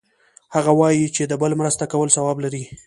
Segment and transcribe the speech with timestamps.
[0.55, 2.63] هغه وایي چې د بل مرسته کول ثواب لری